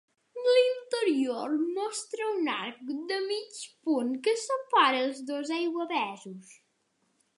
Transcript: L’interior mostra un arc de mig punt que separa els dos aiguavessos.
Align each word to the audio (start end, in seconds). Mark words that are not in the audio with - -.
L’interior 0.43 1.51
mostra 1.75 2.29
un 2.37 2.49
arc 2.55 2.81
de 3.11 3.19
mig 3.27 3.61
punt 3.89 4.11
que 4.29 4.35
separa 4.45 5.05
els 5.09 5.23
dos 5.29 5.53
aiguavessos. 5.59 6.57